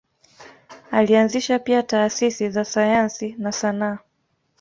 Alianzisha 0.91 1.59
pia 1.59 1.83
taasisi 1.83 2.49
za 2.49 2.65
sayansi 2.65 3.35
na 3.37 3.51
sanaa. 3.51 3.97